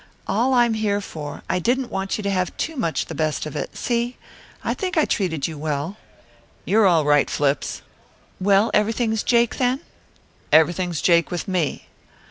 All 0.25 0.55
I'm 0.55 0.73
here 0.73 0.99
for, 0.99 1.43
I 1.47 1.59
didn't 1.59 1.91
want 1.91 2.17
you 2.17 2.23
to 2.23 2.31
have 2.31 2.57
too 2.57 2.75
much 2.75 3.05
the 3.05 3.13
best 3.13 3.45
of 3.45 3.55
it, 3.55 3.77
see? 3.77 4.17
I 4.63 4.73
think 4.73 4.97
I 4.97 5.05
treated 5.05 5.47
you 5.47 5.59
well." 5.59 5.97
"You're 6.65 6.87
all 6.87 7.05
right, 7.05 7.29
Flips." 7.29 7.83
"Well, 8.39 8.71
everything's 8.73 9.21
jake, 9.21 9.57
then?" 9.57 9.81
"Everything's 10.51 11.01
jake 11.01 11.29
with 11.29 11.47
me." 11.47 11.85